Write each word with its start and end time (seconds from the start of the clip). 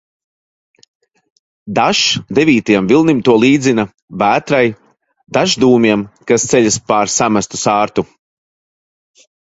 Dažs 1.79 2.23
devītajam 2.39 2.89
vilnim 2.93 3.21
to 3.29 3.37
līdzina, 3.45 3.87
vētrai, 4.25 4.65
dažs 5.39 5.59
dūmiem, 5.67 6.09
kas 6.33 6.51
ceļas 6.55 6.83
pār 6.91 7.17
samestu 7.21 7.65
sārtu. 7.69 8.11